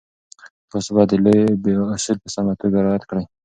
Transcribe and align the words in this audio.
تاسو 0.71 0.89
باید 0.95 1.09
د 1.11 1.15
لوبې 1.23 1.73
اصول 1.95 2.17
په 2.23 2.29
سمه 2.35 2.53
توګه 2.61 2.77
رعایت 2.85 3.03
کړئ. 3.09 3.23